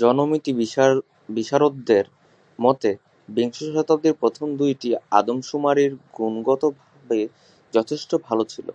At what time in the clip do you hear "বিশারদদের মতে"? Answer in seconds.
1.28-2.90